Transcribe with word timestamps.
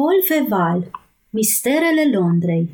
Paul 0.00 0.22
Feval 0.26 0.90
Misterele 1.30 2.16
Londrei 2.16 2.68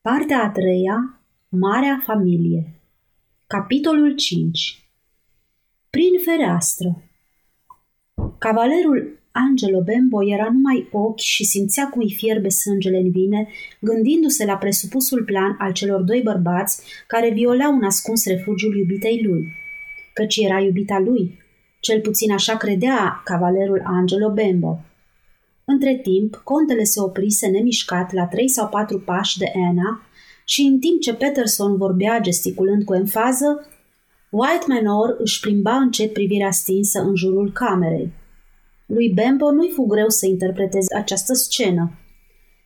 Partea 0.00 0.42
a 0.42 0.50
treia 0.50 1.20
Marea 1.48 2.02
Familie 2.04 2.74
Capitolul 3.46 4.14
5 4.14 4.88
Prin 5.90 6.10
fereastră 6.24 7.02
Cavalerul 8.38 9.18
Angelo 9.30 9.80
Bembo 9.80 10.24
era 10.24 10.48
numai 10.52 10.88
ochi 10.92 11.20
și 11.20 11.44
simțea 11.44 11.88
cum 11.88 12.00
îi 12.00 12.14
fierbe 12.16 12.48
sângele 12.48 12.96
în 12.96 13.10
vine, 13.10 13.48
gândindu-se 13.80 14.44
la 14.44 14.56
presupusul 14.56 15.24
plan 15.24 15.56
al 15.58 15.72
celor 15.72 16.00
doi 16.00 16.20
bărbați 16.24 16.82
care 17.06 17.30
violau 17.30 17.74
un 17.74 17.84
ascuns 17.84 18.26
refugiul 18.26 18.76
iubitei 18.76 19.22
lui. 19.24 19.46
Căci 20.12 20.36
era 20.36 20.60
iubita 20.60 20.98
lui, 20.98 21.38
cel 21.80 22.00
puțin 22.00 22.32
așa 22.32 22.56
credea 22.56 23.20
cavalerul 23.24 23.82
Angelo 23.84 24.30
Bembo. 24.32 24.84
Între 25.64 25.96
timp, 26.02 26.40
contele 26.44 26.84
se 26.84 27.00
oprise 27.00 27.46
nemișcat 27.46 28.12
la 28.12 28.26
trei 28.26 28.48
sau 28.48 28.68
patru 28.68 29.00
pași 29.00 29.38
de 29.38 29.52
Anna 29.54 30.02
și 30.44 30.62
în 30.62 30.78
timp 30.78 31.00
ce 31.00 31.14
Peterson 31.14 31.76
vorbea 31.76 32.20
gesticulând 32.20 32.84
cu 32.84 32.94
enfază, 32.94 33.66
White 34.30 34.64
Manor 34.68 35.16
își 35.18 35.40
plimba 35.40 35.74
încet 35.74 36.12
privirea 36.12 36.50
stinsă 36.50 37.00
în 37.00 37.16
jurul 37.16 37.52
camerei. 37.52 38.12
Lui 38.86 39.12
Bembo 39.14 39.50
nu-i 39.50 39.70
fu 39.70 39.82
greu 39.82 40.08
să 40.08 40.26
interpreteze 40.26 40.96
această 40.96 41.32
scenă. 41.32 41.98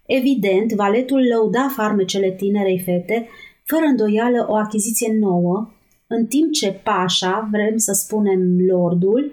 Evident, 0.07 0.73
valetul 0.73 1.27
lăuda 1.27 1.73
farmecele 1.77 2.31
tinerei 2.31 2.83
fete, 2.85 3.29
fără 3.65 3.83
îndoială 3.85 4.47
o 4.49 4.55
achiziție 4.55 5.17
nouă, 5.21 5.71
în 6.07 6.27
timp 6.27 6.53
ce 6.53 6.81
Pașa, 6.85 7.49
vrem 7.51 7.77
să 7.77 7.93
spunem 7.93 8.41
lordul, 8.71 9.33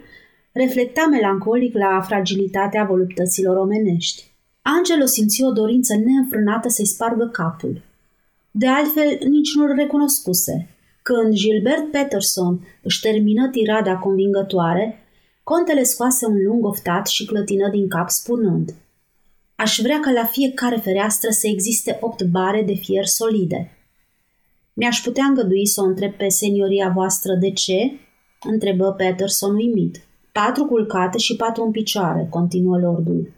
reflecta 0.56 1.08
melancolic 1.12 1.74
la 1.74 2.02
fragilitatea 2.02 2.84
voluptăților 2.84 3.58
omenești. 3.58 4.24
Angelo 4.62 5.06
simți 5.06 5.44
o 5.44 5.52
dorință 5.52 5.96
neînfrânată 5.96 6.70
să-i 6.70 6.86
spargă 6.86 7.30
capul. 7.32 7.82
De 8.52 8.68
altfel, 8.68 9.18
nici 9.28 9.56
nu-l 9.56 9.74
recunoscuse. 9.76 10.70
Când 11.02 11.34
Gilbert 11.34 11.92
Peterson 11.92 12.68
își 12.82 13.02
termină 13.02 13.50
tirada 13.50 13.98
convingătoare, 13.98 15.00
contele 15.44 15.84
scoase 15.84 16.26
un 16.26 16.44
lung 16.46 16.66
oftat 16.66 17.08
și 17.08 17.26
clătină 17.26 17.70
din 17.70 17.88
cap 17.88 18.10
spunând 18.10 18.74
Aș 19.56 19.80
vrea 19.82 20.00
ca 20.00 20.12
la 20.12 20.26
fiecare 20.26 20.76
fereastră 20.76 21.30
să 21.30 21.48
existe 21.48 21.98
opt 22.02 22.24
bare 22.24 22.62
de 22.62 22.74
fier 22.74 23.06
solide. 23.06 23.72
Mi-aș 24.74 25.02
putea 25.02 25.26
îngădui 25.26 25.68
să 25.68 25.82
o 25.82 25.86
întreb 25.86 26.14
pe 26.14 26.30
senioria 26.30 26.90
voastră 26.90 27.34
de 27.34 27.52
ce? 27.52 27.92
întrebă 28.44 28.92
Peterson 28.92 29.56
uimit. 29.56 30.06
Patru 30.42 30.66
culcate 30.66 31.18
și 31.18 31.36
patru 31.36 31.64
în 31.64 31.72
picioare, 31.72 32.28
continuă 32.30 32.78
lordul. 32.78 33.32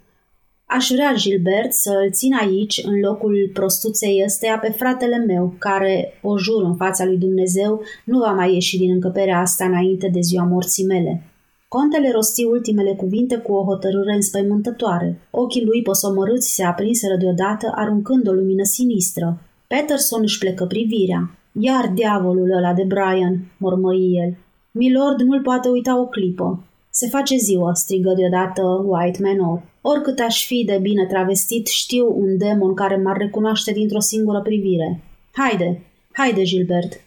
Aș 0.66 0.88
vrea, 0.94 1.14
Gilbert, 1.16 1.74
să 1.74 1.92
îl 2.04 2.12
țin 2.12 2.34
aici, 2.34 2.82
în 2.86 3.00
locul 3.00 3.50
prostuței 3.54 4.22
ăsteia, 4.26 4.58
pe 4.60 4.72
fratele 4.72 5.18
meu, 5.18 5.54
care, 5.58 6.20
o 6.22 6.38
jur 6.38 6.64
în 6.64 6.76
fața 6.76 7.06
lui 7.06 7.18
Dumnezeu, 7.18 7.82
nu 8.06 8.18
va 8.20 8.32
mai 8.32 8.54
ieși 8.54 8.78
din 8.78 8.92
încăperea 8.92 9.40
asta 9.40 9.66
înainte 9.66 10.10
de 10.14 10.20
ziua 10.20 10.44
morții 10.44 10.86
mele. 10.86 11.24
Contele 11.68 12.12
rosti 12.12 12.44
ultimele 12.44 12.94
cuvinte 12.94 13.38
cu 13.38 13.54
o 13.54 13.64
hotărâre 13.64 14.14
înspăimântătoare. 14.14 15.20
Ochii 15.32 15.66
lui 15.66 15.82
posomorâți 15.82 16.54
se 16.56 16.64
aprinseră 16.64 17.16
deodată, 17.16 17.72
aruncând 17.76 18.28
o 18.28 18.32
lumină 18.32 18.64
sinistră. 18.64 19.42
Peterson 19.68 20.22
își 20.22 20.38
plecă 20.38 20.66
privirea. 20.66 21.38
Iar 21.52 21.92
diavolul 21.94 22.52
ăla 22.58 22.74
de 22.74 22.84
Brian, 22.84 23.52
mormăi 23.58 24.12
el. 24.24 24.38
Milord 24.72 25.20
nu-l 25.22 25.42
poate 25.42 25.70
uita 25.70 26.00
o 26.00 26.06
clipă. 26.06 26.62
Se 27.00 27.08
face 27.08 27.38
ziua, 27.38 27.74
strigă 27.74 28.14
deodată 28.14 28.62
White 28.86 29.20
Manor. 29.22 29.64
Oricât 29.82 30.20
aș 30.20 30.46
fi 30.46 30.64
de 30.66 30.78
bine 30.82 31.06
travestit, 31.06 31.68
știu 31.68 32.20
un 32.20 32.38
demon 32.38 32.74
care 32.74 32.96
m-ar 32.96 33.18
recunoaște 33.18 33.72
dintr-o 33.72 34.00
singură 34.00 34.42
privire. 34.42 35.04
Haide, 35.32 35.84
haide, 36.12 36.44
Gilbert. 36.44 37.02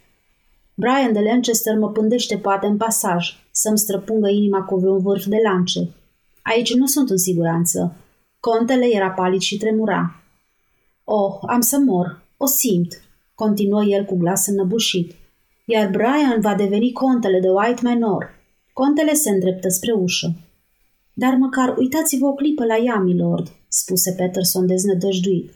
Brian 0.74 1.12
de 1.12 1.20
Lancaster 1.20 1.78
mă 1.78 1.90
pândește 1.90 2.36
poate 2.36 2.66
în 2.66 2.76
pasaj, 2.76 3.28
să-mi 3.50 3.78
străpungă 3.78 4.28
inima 4.28 4.62
cu 4.62 4.76
vreun 4.76 4.98
vârf 4.98 5.24
de 5.24 5.38
lance. 5.44 5.80
Aici 6.42 6.74
nu 6.74 6.86
sunt 6.86 7.10
în 7.10 7.18
siguranță. 7.18 7.96
Contele 8.40 8.86
era 8.92 9.10
palid 9.10 9.40
și 9.40 9.56
tremura. 9.56 10.22
Oh, 11.04 11.38
am 11.46 11.60
să 11.60 11.78
mor. 11.78 12.22
O 12.36 12.46
simt, 12.46 13.02
continuă 13.34 13.84
el 13.84 14.04
cu 14.04 14.16
glas 14.16 14.46
înnăbușit. 14.46 15.14
Iar 15.64 15.90
Brian 15.90 16.40
va 16.40 16.54
deveni 16.54 16.92
contele 16.92 17.40
de 17.40 17.48
White 17.48 17.80
Manor. 17.82 18.38
Contele 18.72 19.12
se 19.12 19.30
îndreptă 19.30 19.68
spre 19.68 19.92
ușă. 19.92 20.34
Dar 21.14 21.34
măcar 21.34 21.76
uitați-vă 21.76 22.26
o 22.26 22.34
clipă 22.34 22.64
la 22.64 22.76
ea, 22.76 22.96
milord, 22.96 23.48
spuse 23.68 24.12
Peterson 24.12 24.66
deznădăjduit. 24.66 25.52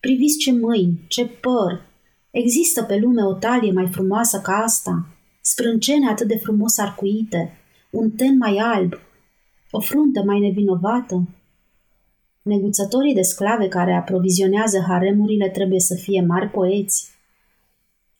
Priviți 0.00 0.38
ce 0.38 0.52
mâini, 0.52 1.04
ce 1.08 1.26
păr. 1.26 1.86
Există 2.30 2.82
pe 2.82 2.96
lume 2.96 3.24
o 3.24 3.32
talie 3.32 3.72
mai 3.72 3.88
frumoasă 3.90 4.40
ca 4.40 4.52
asta, 4.52 5.06
sprâncene 5.40 6.08
atât 6.08 6.28
de 6.28 6.36
frumos 6.36 6.78
arcuite, 6.78 7.58
un 7.90 8.10
ten 8.10 8.36
mai 8.36 8.56
alb, 8.56 8.92
o 9.70 9.80
fruntă 9.80 10.22
mai 10.22 10.40
nevinovată. 10.40 11.28
Neguțătorii 12.42 13.14
de 13.14 13.22
sclave 13.22 13.68
care 13.68 13.92
aprovizionează 13.92 14.84
haremurile 14.88 15.48
trebuie 15.48 15.80
să 15.80 15.94
fie 15.94 16.20
mari 16.20 16.48
poeți. 16.48 17.08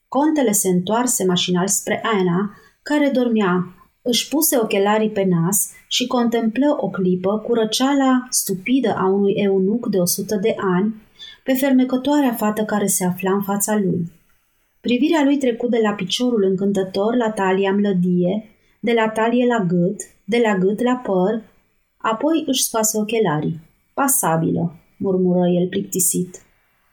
Contele 0.08 0.52
se 0.52 0.68
întoarse 0.68 1.24
mașinal 1.24 1.68
spre 1.68 2.00
Ana, 2.04 2.54
care 2.82 3.10
dormea 3.10 3.74
își 4.06 4.28
puse 4.28 4.59
ochelarii 4.61 5.11
pe 5.11 5.25
nas 5.25 5.71
și 5.89 6.06
contemplă 6.06 6.77
o 6.81 6.89
clipă 6.89 7.39
cu 7.39 7.55
răceala 7.55 8.27
stupidă 8.31 8.94
a 8.99 9.06
unui 9.06 9.33
eunuc 9.33 9.87
de 9.87 9.99
o 9.99 10.05
sută 10.05 10.37
de 10.37 10.55
ani 10.77 10.94
pe 11.44 11.53
fermecătoarea 11.53 12.33
fată 12.33 12.65
care 12.65 12.87
se 12.87 13.05
afla 13.05 13.33
în 13.33 13.43
fața 13.43 13.75
lui. 13.77 14.12
Privirea 14.81 15.22
lui 15.25 15.37
trecut 15.37 15.71
de 15.71 15.78
la 15.83 15.93
piciorul 15.93 16.44
încântător 16.44 17.17
la 17.17 17.31
talia 17.31 17.72
mlădie, 17.72 18.44
de 18.81 18.93
la 18.93 19.09
talie 19.09 19.47
la 19.47 19.65
gât, 19.65 19.97
de 20.25 20.41
la 20.44 20.59
gât 20.59 20.83
la 20.83 20.94
păr, 20.94 21.43
apoi 21.97 22.44
își 22.47 22.62
scoase 22.62 22.99
ochelarii. 22.99 23.61
Pasabilă, 23.94 24.77
murmură 24.99 25.49
el 25.61 25.69
plictisit. 25.69 26.43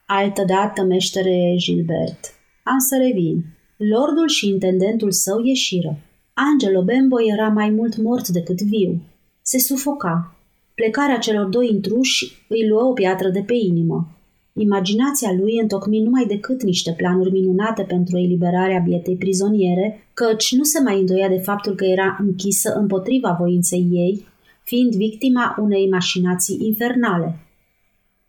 Altădată, 0.06 0.82
meștere 0.82 1.54
Gilbert. 1.56 2.20
Am 2.64 2.78
să 2.78 2.96
revin. 2.96 3.44
Lordul 3.76 4.28
și 4.28 4.48
intendentul 4.48 5.10
său 5.10 5.40
ieșiră. 5.42 5.98
Angelo 6.34 6.82
Bembo 6.82 7.20
era 7.20 7.48
mai 7.48 7.70
mult 7.70 7.96
mort 7.96 8.28
decât 8.28 8.62
viu. 8.62 9.00
Se 9.42 9.58
sufoca. 9.58 10.36
Plecarea 10.74 11.18
celor 11.18 11.46
doi 11.46 11.68
intruși 11.68 12.44
îi 12.48 12.68
luă 12.68 12.82
o 12.82 12.92
piatră 12.92 13.28
de 13.28 13.40
pe 13.40 13.54
inimă. 13.54 14.08
Imaginația 14.52 15.32
lui 15.32 15.58
întocmi 15.58 16.02
numai 16.02 16.26
decât 16.26 16.62
niște 16.62 16.92
planuri 16.92 17.30
minunate 17.30 17.82
pentru 17.82 18.16
eliberarea 18.16 18.78
bietei 18.78 19.16
prizoniere, 19.16 20.08
căci 20.14 20.54
nu 20.54 20.62
se 20.62 20.80
mai 20.82 20.98
îndoia 21.00 21.28
de 21.28 21.38
faptul 21.38 21.74
că 21.74 21.84
era 21.84 22.16
închisă 22.20 22.74
împotriva 22.74 23.36
voinței 23.38 23.88
ei, 23.90 24.26
fiind 24.62 24.94
victima 24.94 25.56
unei 25.58 25.88
mașinații 25.88 26.58
infernale. 26.66 27.38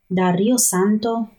Dar 0.08 0.36
Rio 0.36 0.56
Santo... 0.56 1.30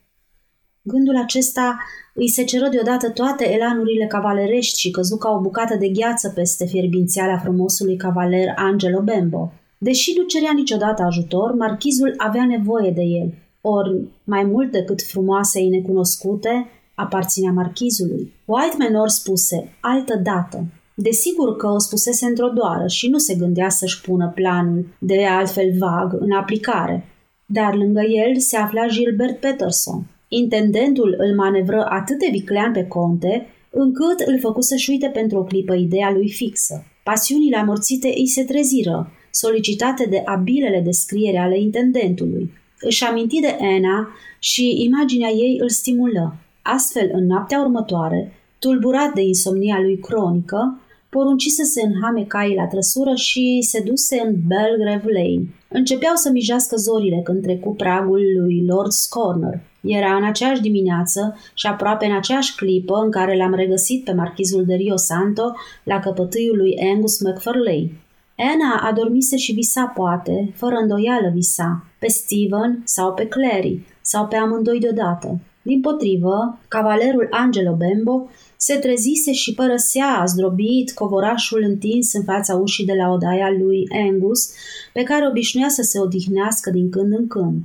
Gândul 0.89 1.17
acesta 1.17 1.79
îi 2.17 2.31
se 2.31 2.45
ceră 2.45 2.69
deodată 2.69 3.11
toate 3.11 3.53
elanurile 3.53 4.07
cavalerești 4.07 4.81
și 4.81 4.91
căzu 4.91 5.17
ca 5.17 5.31
o 5.31 5.41
bucată 5.41 5.77
de 5.77 5.89
gheață 5.89 6.33
peste 6.35 6.67
fierbințiala 6.67 7.39
frumosului 7.39 7.97
cavaler 7.97 8.53
Angelo 8.57 9.01
Bembo. 9.01 9.53
Deși 9.79 10.13
nu 10.17 10.25
cerea 10.25 10.53
niciodată 10.55 11.03
ajutor, 11.03 11.55
marchizul 11.55 12.15
avea 12.17 12.47
nevoie 12.47 12.91
de 12.91 13.03
el, 13.03 13.35
ori 13.61 14.01
mai 14.25 14.45
mult 14.45 14.73
decât 14.73 15.03
frumoasei 15.03 15.69
necunoscute, 15.69 16.67
aparținea 16.95 17.53
marchizului. 17.53 18.33
White 18.45 18.77
Manor 18.79 19.09
spuse, 19.09 19.77
altă 19.81 20.21
dată. 20.23 20.65
Desigur 20.95 21.57
că 21.57 21.67
o 21.67 21.79
spusese 21.79 22.27
într-o 22.27 22.49
doară 22.49 22.87
și 22.87 23.09
nu 23.09 23.19
se 23.19 23.35
gândea 23.35 23.69
să-și 23.69 24.01
pună 24.01 24.33
planul, 24.35 24.87
de 24.99 25.25
altfel 25.25 25.77
vag, 25.79 26.17
în 26.21 26.33
aplicare. 26.33 27.05
Dar 27.47 27.75
lângă 27.75 28.01
el 28.01 28.39
se 28.39 28.57
afla 28.57 28.87
Gilbert 28.87 29.41
Peterson, 29.41 30.07
Intendentul 30.29 31.15
îl 31.19 31.35
manevră 31.35 31.87
atât 31.89 32.19
de 32.19 32.29
viclean 32.31 32.73
pe 32.73 32.85
conte, 32.85 33.47
încât 33.71 34.21
îl 34.27 34.39
făcu 34.41 34.61
să-și 34.61 34.91
uite 34.91 35.07
pentru 35.07 35.39
o 35.39 35.45
clipă 35.45 35.75
ideea 35.75 36.11
lui 36.11 36.31
fixă. 36.31 36.85
Pasiunile 37.03 37.57
amorțite 37.57 38.13
îi 38.17 38.27
se 38.27 38.45
treziră, 38.45 39.13
solicitate 39.31 40.07
de 40.11 40.23
abilele 40.25 40.81
descriere 40.81 41.39
ale 41.39 41.61
intendentului. 41.61 42.51
Își 42.81 43.05
aminti 43.05 43.41
de 43.41 43.57
Anna 43.61 44.09
și 44.39 44.85
imaginea 44.85 45.29
ei 45.29 45.59
îl 45.61 45.69
stimulă. 45.69 46.37
Astfel, 46.63 47.11
în 47.13 47.27
noaptea 47.27 47.61
următoare, 47.61 48.33
tulburat 48.59 49.13
de 49.13 49.23
insomnia 49.23 49.81
lui 49.81 49.99
cronică, 49.99 50.81
porunci 51.17 51.47
să 51.47 51.65
se 51.65 51.83
înhame 51.87 52.25
caii 52.25 52.61
la 52.63 52.67
trăsură 52.67 53.15
și 53.15 53.59
se 53.71 53.81
duse 53.89 54.17
în 54.27 54.35
Belgrave 54.47 55.11
Lane. 55.13 55.45
Începeau 55.69 56.15
să 56.15 56.31
mijească 56.31 56.77
zorile 56.77 57.21
când 57.25 57.43
trecu 57.43 57.75
pragul 57.75 58.23
lui 58.39 58.65
Lord 58.67 58.91
Scorner. 58.91 59.61
Era 59.81 60.17
în 60.17 60.25
aceeași 60.25 60.61
dimineață 60.61 61.37
și 61.55 61.67
aproape 61.67 62.07
în 62.07 62.17
aceeași 62.17 62.55
clipă 62.55 62.95
în 63.05 63.11
care 63.11 63.37
l-am 63.37 63.55
regăsit 63.55 64.05
pe 64.05 64.13
marchizul 64.13 64.65
de 64.65 64.75
Rio 64.75 64.97
Santo 64.97 65.55
la 65.83 65.99
căpătâiul 66.01 66.57
lui 66.57 66.75
Angus 66.93 67.21
McFarlane. 67.21 67.91
Anna 68.37 68.89
adormise 68.89 69.37
și 69.37 69.53
visa 69.53 69.93
poate, 69.95 70.53
fără 70.55 70.75
îndoială 70.75 71.31
visa, 71.35 71.85
pe 71.99 72.09
Steven 72.09 72.83
sau 72.85 73.13
pe 73.13 73.27
Clary, 73.27 73.87
sau 74.01 74.27
pe 74.27 74.37
amândoi 74.37 74.79
deodată. 74.79 75.41
Din 75.67 75.81
potrivă, 75.81 76.59
cavalerul 76.69 77.27
Angelo 77.31 77.75
Bembo 77.75 78.29
se 78.57 78.75
trezise 78.75 79.33
și 79.33 79.55
părăsea 79.55 80.25
zdrobit 80.27 80.93
covorașul 80.93 81.63
întins 81.63 82.13
în 82.13 82.23
fața 82.23 82.55
ușii 82.55 82.85
de 82.85 82.93
la 82.93 83.09
odaia 83.09 83.51
lui 83.51 83.89
Angus, 83.93 84.53
pe 84.93 85.03
care 85.03 85.29
obișnuia 85.29 85.69
să 85.69 85.83
se 85.83 85.99
odihnească 86.01 86.71
din 86.71 86.91
când 86.91 87.13
în 87.13 87.27
când. 87.27 87.65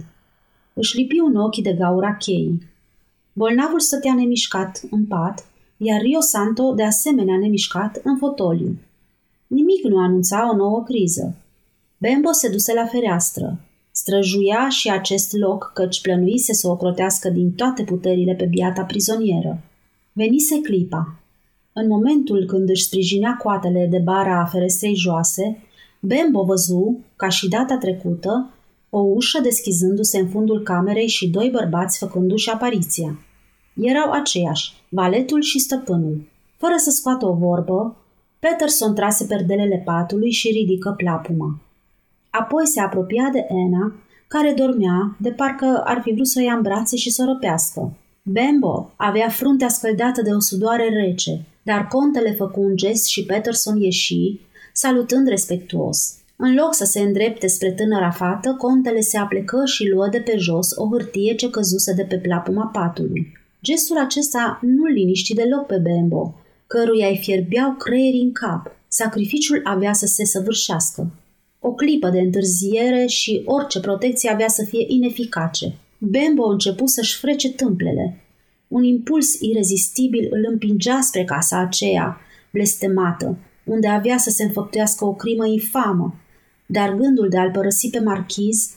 Își 0.74 0.98
lipi 0.98 1.20
un 1.20 1.36
ochi 1.36 1.62
de 1.62 1.74
gaura 1.74 2.16
cheii. 2.16 2.62
Bolnavul 3.34 3.80
stătea 3.80 4.14
nemișcat 4.14 4.82
în 4.92 5.06
pat, 5.06 5.46
iar 5.78 6.02
Rio 6.02 6.20
Santo 6.20 6.74
de 6.74 6.84
asemenea 6.84 7.38
nemișcat 7.38 8.00
în 8.04 8.18
fotoliu. 8.18 8.76
Nimic 9.48 9.84
nu 9.84 9.98
anunța 9.98 10.50
o 10.52 10.56
nouă 10.56 10.84
criză. 10.84 11.36
Bembo 11.98 12.32
se 12.32 12.50
duse 12.50 12.74
la 12.74 12.86
fereastră. 12.86 13.60
Străjuia 13.92 14.70
și 14.70 14.90
acest 14.90 15.38
loc 15.38 15.72
căci 15.74 16.02
plănuise 16.02 16.54
să 16.54 16.68
o 16.68 16.76
crotească 16.76 17.30
din 17.30 17.52
toate 17.52 17.84
puterile 17.84 18.34
pe 18.34 18.46
biata 18.46 18.84
prizonieră. 18.84 19.64
Venise 20.14 20.60
clipa. 20.60 21.20
În 21.74 21.88
momentul 21.88 22.46
când 22.46 22.70
își 22.70 22.84
sprijinea 22.84 23.36
coatele 23.44 23.88
de 23.92 23.98
bara 23.98 24.40
a 24.40 24.46
ferestrei 24.46 24.96
joase, 24.96 25.64
Bembo 26.00 26.44
văzu, 26.44 27.00
ca 27.16 27.30
și 27.30 27.48
data 27.48 27.78
trecută, 27.78 28.54
o 28.90 29.00
ușă 29.00 29.42
deschizându-se 29.42 30.20
în 30.20 30.28
fundul 30.28 30.62
camerei 30.64 31.08
și 31.08 31.30
doi 31.30 31.50
bărbați 31.50 31.98
făcându-și 31.98 32.50
apariția. 32.50 33.20
Erau 33.76 34.12
aceiași, 34.12 34.74
valetul 34.90 35.42
și 35.42 35.60
stăpânul. 35.60 36.30
Fără 36.58 36.74
să 36.78 36.90
scoată 36.90 37.26
o 37.26 37.34
vorbă, 37.34 37.96
Peterson 38.40 38.96
trase 38.96 39.26
perdelele 39.26 39.82
patului 39.86 40.32
și 40.32 40.52
ridică 40.52 40.94
plapuma. 40.98 41.60
Apoi 42.32 42.68
se 42.68 42.80
apropia 42.80 43.30
de 43.32 43.46
Ena, 43.50 43.96
care 44.28 44.54
dormea, 44.58 45.16
de 45.20 45.30
parcă 45.30 45.82
ar 45.86 46.02
fi 46.04 46.14
vrut 46.14 46.28
să 46.28 46.40
o 46.40 46.44
ia 46.44 46.54
în 46.54 46.62
brațe 46.62 46.96
și 46.96 47.10
să 47.10 47.22
o 47.22 47.32
răpească. 47.32 47.94
Bembo 48.24 48.94
avea 48.96 49.30
fruntea 49.30 49.68
scăldată 49.68 50.22
de 50.22 50.30
o 50.30 50.40
sudoare 50.40 50.90
rece, 50.90 51.46
dar 51.64 51.88
contele 51.88 52.32
făcu 52.32 52.62
un 52.62 52.76
gest 52.76 53.06
și 53.06 53.26
Peterson 53.26 53.82
ieși, 53.82 54.40
salutând 54.74 55.28
respectuos. 55.28 56.16
În 56.36 56.54
loc 56.56 56.74
să 56.74 56.86
se 56.86 57.00
îndrepte 57.00 57.48
spre 57.48 57.72
tânăra 57.72 58.10
fată, 58.10 58.56
contele 58.58 59.00
se 59.00 59.18
aplecă 59.18 59.66
și 59.66 59.90
luă 59.90 60.08
de 60.08 60.20
pe 60.20 60.38
jos 60.38 60.76
o 60.76 60.88
hârtie 60.92 61.36
ce 61.36 61.50
căzuse 61.50 61.94
de 61.94 62.04
pe 62.04 62.18
plapuma 62.18 62.70
patului. 62.74 63.32
Gestul 63.64 63.98
acesta 63.98 64.60
nu 64.62 64.86
liniști 64.86 65.34
deloc 65.34 65.66
pe 65.66 65.78
Bembo, 65.78 66.36
căruia 66.68 67.08
îi 67.08 67.20
fierbeau 67.22 67.72
creierii 67.72 68.22
în 68.22 68.32
cap. 68.32 68.72
Sacrificiul 68.88 69.62
avea 69.64 69.94
să 69.94 70.06
se 70.06 70.26
săvârșească. 70.26 71.12
O 71.64 71.74
clipă 71.74 72.10
de 72.10 72.20
întârziere 72.20 73.06
și 73.06 73.42
orice 73.46 73.80
protecție 73.80 74.30
avea 74.30 74.48
să 74.48 74.64
fie 74.64 74.86
ineficace. 74.88 75.74
Bembo 75.98 76.46
începu 76.46 76.86
să-și 76.86 77.18
frece 77.18 77.52
tâmplele. 77.52 78.24
Un 78.68 78.84
impuls 78.84 79.40
irezistibil 79.40 80.28
îl 80.30 80.46
împingea 80.50 81.00
spre 81.02 81.24
casa 81.24 81.60
aceea, 81.60 82.18
blestemată, 82.52 83.38
unde 83.64 83.88
avea 83.88 84.18
să 84.18 84.30
se 84.30 84.44
înfăptuiască 84.44 85.06
o 85.06 85.14
crimă 85.14 85.46
infamă, 85.48 86.16
dar 86.66 86.96
gândul 86.96 87.30
de 87.30 87.38
a-l 87.38 87.52
părăsi 87.52 87.90
pe 87.90 88.00
marchiz, 88.00 88.70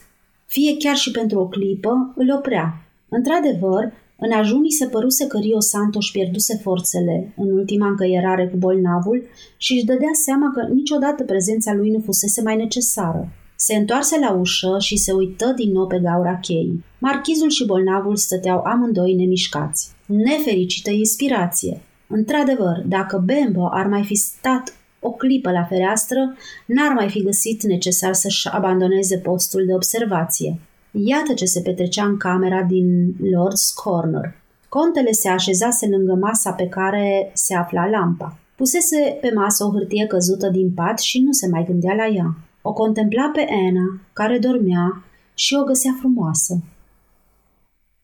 fie 0.47 0.77
chiar 0.77 0.97
și 0.97 1.11
pentru 1.11 1.39
o 1.39 1.49
clipă, 1.49 2.13
îl 2.17 2.33
oprea. 2.37 2.87
Într-adevăr, 3.09 3.93
în 4.25 4.33
ajunii 4.33 4.73
se 4.73 4.87
păruse 4.87 5.27
că 5.27 5.39
Rio 5.39 5.61
Santo 5.61 5.99
își 5.99 6.13
pierduse 6.13 6.57
forțele 6.63 7.33
în 7.37 7.51
ultima 7.51 7.87
încăierare 7.89 8.49
cu 8.49 8.57
bolnavul 8.57 9.23
și 9.57 9.73
își 9.73 9.85
dădea 9.85 10.15
seama 10.25 10.53
că 10.55 10.73
niciodată 10.73 11.23
prezența 11.25 11.75
lui 11.75 11.91
nu 11.91 12.01
fusese 12.01 12.43
mai 12.43 12.57
necesară. 12.57 13.29
Se 13.57 13.75
întoarse 13.75 14.19
la 14.19 14.33
ușă 14.33 14.77
și 14.81 14.97
se 14.97 15.13
uită 15.13 15.53
din 15.57 15.73
nou 15.73 15.87
pe 15.87 15.99
gaura 15.99 16.39
cheii. 16.39 16.85
Marchizul 16.99 17.51
și 17.51 17.67
bolnavul 17.67 18.17
stăteau 18.17 18.61
amândoi 18.65 19.15
nemișcați. 19.15 19.91
Nefericită 20.07 20.91
inspirație. 20.91 21.81
Într-adevăr, 22.07 22.83
dacă 22.87 23.23
Bembo 23.25 23.69
ar 23.71 23.87
mai 23.87 24.05
fi 24.05 24.15
stat 24.15 24.77
o 25.01 25.11
clipă 25.11 25.51
la 25.51 25.65
fereastră, 25.65 26.37
n-ar 26.67 26.93
mai 26.93 27.09
fi 27.09 27.23
găsit 27.23 27.63
necesar 27.63 28.13
să-și 28.13 28.49
abandoneze 28.49 29.19
postul 29.19 29.65
de 29.67 29.75
observație. 29.75 30.61
Iată 30.97 31.35
ce 31.35 31.45
se 31.45 31.61
petrecea 31.61 32.05
în 32.05 32.17
camera 32.17 32.63
din 32.63 33.13
Lord's 33.13 33.75
Corner. 33.75 34.35
Contele 34.69 35.13
se 35.13 35.29
așezase 35.29 35.87
lângă 35.89 36.15
masa 36.15 36.53
pe 36.53 36.67
care 36.67 37.31
se 37.33 37.55
afla 37.55 37.89
lampa. 37.89 38.39
Pusese 38.57 39.19
pe 39.21 39.31
masă 39.35 39.65
o 39.65 39.71
hârtie 39.71 40.07
căzută 40.07 40.49
din 40.49 40.73
pat 40.75 40.99
și 40.99 41.21
nu 41.21 41.33
se 41.33 41.49
mai 41.49 41.65
gândea 41.65 41.95
la 41.95 42.07
ea. 42.07 42.37
O 42.63 42.73
contempla 42.73 43.31
pe 43.33 43.47
Anna, 43.51 44.01
care 44.13 44.39
dormea, 44.39 45.05
și 45.35 45.55
o 45.61 45.65
găsea 45.65 45.95
frumoasă. 45.99 46.63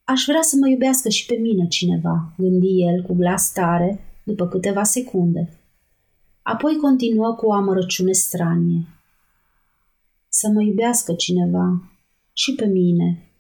Aș 0.05 0.25
vrea 0.27 0.43
să 0.43 0.57
mă 0.61 0.69
iubească 0.69 1.09
și 1.09 1.27
pe 1.27 1.35
mine 1.35 1.67
cineva, 1.67 2.33
gândi 2.37 2.83
el 2.83 3.03
cu 3.03 3.15
glas 3.15 3.53
tare, 3.53 4.01
după 4.25 4.47
câteva 4.49 4.83
secunde. 4.83 5.59
Apoi 6.43 6.77
continuă 6.77 7.35
cu 7.35 7.47
o 7.47 7.53
amărăciune 7.53 8.13
stranie. 8.13 8.87
Să 10.29 10.51
mă 10.55 10.63
iubească 10.63 11.13
cineva, 11.13 11.90
și 12.43 12.55
pe 12.55 12.67
mine. 12.67 13.31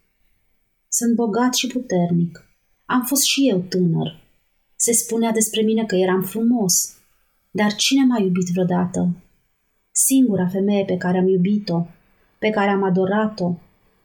Sunt 0.88 1.14
bogat 1.14 1.54
și 1.54 1.66
puternic. 1.66 2.48
Am 2.84 3.02
fost 3.02 3.22
și 3.22 3.48
eu 3.48 3.58
tânăr. 3.58 4.20
Se 4.76 4.92
spunea 4.92 5.32
despre 5.32 5.62
mine 5.62 5.84
că 5.84 5.96
eram 5.96 6.22
frumos. 6.22 6.98
Dar 7.50 7.74
cine 7.74 8.04
m-a 8.04 8.20
iubit 8.20 8.46
vreodată? 8.52 9.16
Singura 9.90 10.46
femeie 10.48 10.84
pe 10.84 10.96
care 10.96 11.18
am 11.18 11.28
iubit-o, 11.28 11.86
pe 12.38 12.50
care 12.50 12.70
am 12.70 12.82
adorat-o, 12.82 13.54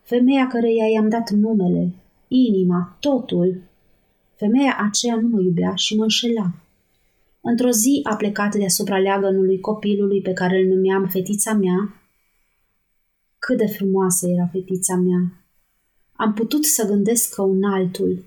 femeia 0.01 0.47
căreia 0.47 0.87
i-am 0.93 1.09
dat 1.09 1.29
numele, 1.29 1.93
inima, 2.27 2.97
totul. 2.99 3.61
Femeia 4.35 4.77
aceea 4.87 5.15
nu 5.15 5.27
mă 5.27 5.41
iubea 5.41 5.75
și 5.75 5.95
mă 5.95 6.03
înșela. 6.03 6.53
Într-o 7.41 7.69
zi 7.69 7.99
a 8.03 8.15
plecat 8.15 8.55
deasupra 8.55 8.99
leagănului 8.99 9.59
copilului 9.59 10.21
pe 10.21 10.33
care 10.33 10.57
îl 10.57 10.67
numeam 10.67 11.07
fetița 11.07 11.53
mea 11.53 12.04
cât 13.45 13.57
de 13.57 13.65
frumoasă 13.65 14.27
era 14.27 14.47
fetița 14.51 14.95
mea. 14.95 15.43
Am 16.13 16.33
putut 16.33 16.65
să 16.65 16.85
gândesc 16.87 17.33
că 17.33 17.41
un 17.41 17.63
altul. 17.63 18.25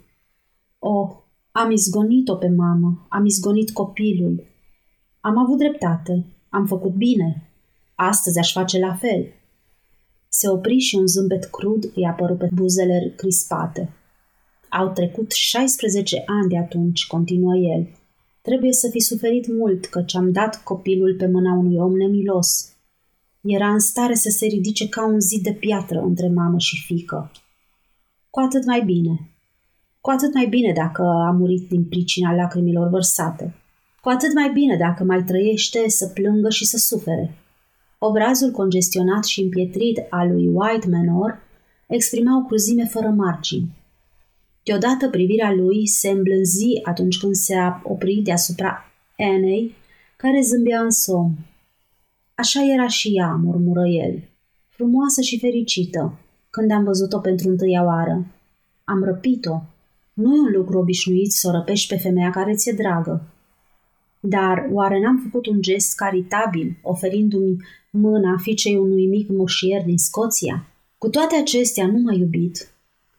O, 0.78 1.22
am 1.52 1.70
izgonit-o 1.70 2.34
pe 2.34 2.48
mamă, 2.48 3.06
am 3.08 3.24
izgonit 3.24 3.70
copilul. 3.70 4.44
Am 5.20 5.38
avut 5.38 5.58
dreptate, 5.58 6.24
am 6.48 6.66
făcut 6.66 6.92
bine. 6.92 7.50
Astăzi 7.94 8.38
aș 8.38 8.52
face 8.52 8.78
la 8.78 8.94
fel. 8.94 9.26
Se 10.28 10.48
opri 10.48 10.78
și 10.78 10.94
un 10.94 11.06
zâmbet 11.06 11.44
crud 11.44 11.92
îi 11.94 12.06
apăru 12.06 12.34
pe 12.34 12.48
buzele 12.54 13.12
crispate. 13.16 13.92
Au 14.68 14.92
trecut 14.92 15.30
16 15.30 16.22
ani 16.26 16.48
de 16.48 16.58
atunci, 16.58 17.06
continuă 17.06 17.56
el. 17.56 17.88
Trebuie 18.40 18.72
să 18.72 18.88
fi 18.90 19.00
suferit 19.00 19.46
mult 19.52 19.86
căci 19.86 20.14
am 20.14 20.32
dat 20.32 20.62
copilul 20.62 21.14
pe 21.14 21.26
mâna 21.26 21.52
unui 21.52 21.76
om 21.76 21.96
nemilos. 21.96 22.77
Era 23.54 23.68
în 23.72 23.78
stare 23.78 24.14
să 24.14 24.28
se 24.28 24.46
ridice 24.46 24.88
ca 24.88 25.06
un 25.06 25.20
zid 25.20 25.42
de 25.42 25.52
piatră 25.52 26.00
între 26.00 26.28
mamă 26.28 26.58
și 26.58 26.84
fică. 26.86 27.30
Cu 28.30 28.40
atât 28.40 28.66
mai 28.66 28.82
bine. 28.84 29.30
Cu 30.00 30.10
atât 30.10 30.34
mai 30.34 30.46
bine 30.46 30.72
dacă 30.72 31.02
a 31.02 31.30
murit 31.30 31.68
din 31.68 31.84
pricina 31.84 32.34
lacrimilor 32.34 32.88
vărsate. 32.88 33.54
Cu 34.00 34.08
atât 34.08 34.34
mai 34.34 34.50
bine 34.52 34.76
dacă 34.76 35.04
mai 35.04 35.24
trăiește 35.24 35.88
să 35.88 36.06
plângă 36.06 36.48
și 36.48 36.64
să 36.64 36.76
sufere. 36.76 37.34
Obrazul 37.98 38.50
congestionat 38.50 39.24
și 39.24 39.40
împietrit 39.40 39.98
al 40.10 40.32
lui 40.32 40.48
White 40.48 40.88
Manor 40.88 41.38
exprima 41.86 42.38
o 42.38 42.46
cruzime 42.46 42.84
fără 42.84 43.08
margini. 43.08 43.76
Deodată 44.62 45.08
privirea 45.08 45.52
lui 45.52 45.86
se 45.86 46.08
îmblânzi 46.08 46.80
atunci 46.82 47.18
când 47.18 47.34
se 47.34 47.54
opri 47.82 48.20
deasupra 48.24 48.84
Anei, 49.18 49.74
care 50.16 50.40
zâmbea 50.40 50.80
în 50.80 50.90
somn. 50.90 51.47
Așa 52.42 52.60
era 52.72 52.88
și 52.88 53.08
ea, 53.16 53.40
murmură 53.44 53.86
el, 53.86 54.22
frumoasă 54.68 55.20
și 55.20 55.38
fericită, 55.38 56.18
când 56.50 56.70
am 56.70 56.84
văzut-o 56.84 57.18
pentru 57.18 57.48
întâia 57.48 57.84
oară. 57.84 58.26
Am 58.84 59.04
răpit-o. 59.04 59.62
Nu 60.12 60.34
e 60.34 60.40
un 60.40 60.52
lucru 60.52 60.78
obișnuit 60.78 61.32
să 61.32 61.48
o 61.48 61.50
răpești 61.50 61.88
pe 61.94 62.00
femeia 62.00 62.30
care 62.30 62.54
ți-e 62.54 62.72
dragă. 62.72 63.22
Dar 64.20 64.68
oare 64.72 65.00
n-am 65.00 65.20
făcut 65.22 65.46
un 65.46 65.62
gest 65.62 65.94
caritabil, 65.96 66.78
oferindu-mi 66.82 67.56
mâna 67.90 68.36
fiicei 68.36 68.76
unui 68.76 69.06
mic 69.06 69.28
moșier 69.28 69.84
din 69.84 69.98
Scoția? 69.98 70.66
Cu 70.98 71.08
toate 71.08 71.36
acestea 71.36 71.86
nu 71.86 71.98
m-a 71.98 72.12
iubit. 72.12 72.74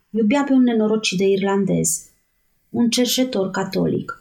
Iubea 0.09 0.43
pe 0.43 0.53
un 0.53 0.63
nenorocit 0.63 1.17
de 1.17 1.27
irlandez, 1.27 2.05
un 2.69 2.89
cerșetor 2.89 3.49
catolic. 3.49 4.18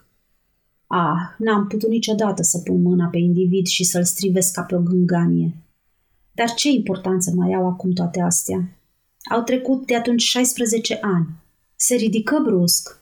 Ah, 0.90 1.35
n-am 1.38 1.66
putut 1.66 1.88
niciodată 1.88 2.42
să 2.42 2.59
pun 2.59 2.83
mâna 2.83 3.07
pe 3.07 3.18
individ 3.18 3.66
și 3.66 3.85
să-l 3.85 4.04
strivesc 4.04 4.52
ca 4.52 4.62
pe 4.62 4.75
o 4.75 4.80
gânganie. 4.80 5.54
Dar 6.33 6.54
ce 6.54 6.68
importanță 6.68 7.33
mai 7.35 7.52
au 7.52 7.66
acum 7.68 7.92
toate 7.92 8.21
astea? 8.21 8.78
Au 9.30 9.42
trecut 9.42 9.87
de 9.87 9.97
atunci 9.97 10.23
16 10.23 10.99
ani. 11.02 11.26
Se 11.76 11.95
ridică 11.95 12.42
brusc. 12.45 13.00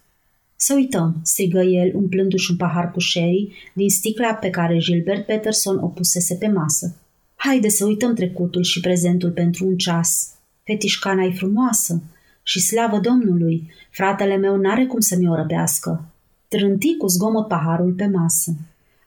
Să 0.57 0.75
uităm, 0.75 1.21
strigă 1.23 1.61
el, 1.61 1.95
umplându-și 1.95 2.51
un 2.51 2.57
pahar 2.57 2.91
cu 2.91 3.01
sherry 3.01 3.53
din 3.75 3.89
sticla 3.89 4.35
pe 4.35 4.51
care 4.51 4.79
Gilbert 4.79 5.27
Peterson 5.27 5.79
o 5.79 5.87
pusese 5.87 6.35
pe 6.35 6.49
masă. 6.49 6.97
Haide 7.35 7.69
să 7.69 7.85
uităm 7.85 8.15
trecutul 8.15 8.63
și 8.63 8.81
prezentul 8.81 9.31
pentru 9.31 9.67
un 9.67 9.77
ceas. 9.77 10.35
Fetișcana 10.63 11.23
e 11.23 11.33
frumoasă 11.33 12.03
și 12.43 12.61
slavă 12.61 12.99
Domnului, 12.99 13.71
fratele 13.91 14.37
meu 14.37 14.57
n-are 14.57 14.87
cum 14.87 15.01
să 15.01 15.17
mi-o 15.17 15.35
răpească. 15.35 16.16
Trânti 16.49 16.97
cu 16.97 17.07
zgomot 17.07 17.49
paharul 17.49 17.93
pe 17.93 18.07
masă. 18.07 18.55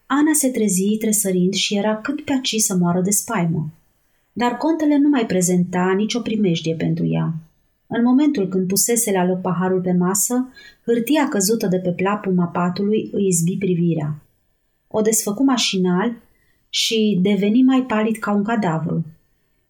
Ana 0.06 0.34
se 0.34 0.50
trezi 0.50 0.98
tresărind 0.98 1.54
și 1.54 1.76
era 1.76 1.96
cât 1.96 2.22
pe 2.22 2.32
aci 2.32 2.56
să 2.58 2.76
moară 2.76 3.02
de 3.02 3.10
spaimă. 3.10 3.72
Dar 4.34 4.58
contele 4.58 4.98
nu 4.98 5.10
mai 5.10 5.26
prezenta 5.26 5.94
nicio 5.96 6.20
primejdie 6.20 6.76
pentru 6.76 7.06
ea. 7.06 7.34
În 7.88 8.04
momentul 8.04 8.48
când 8.48 8.68
pusese 8.68 9.12
la 9.12 9.26
loc 9.26 9.42
paharul 9.42 9.82
pe 9.82 9.92
masă, 9.92 10.52
hârtia 10.86 11.28
căzută 11.28 11.68
de 11.68 11.78
pe 11.78 11.90
plapuma 11.92 12.46
patului 12.46 13.10
îi 13.12 13.28
izbi 13.28 13.58
privirea. 13.58 14.22
O 14.88 15.02
desfăcu 15.02 15.44
mașinal 15.44 16.16
și 16.70 17.20
deveni 17.22 17.64
mai 17.64 17.82
palid 17.82 18.16
ca 18.16 18.32
un 18.32 18.44
cadavru. 18.44 19.06